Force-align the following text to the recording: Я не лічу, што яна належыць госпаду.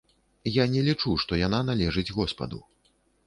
Я 0.53 0.63
не 0.75 0.81
лічу, 0.87 1.11
што 1.25 1.39
яна 1.41 1.59
належыць 1.69 2.13
госпаду. 2.17 2.63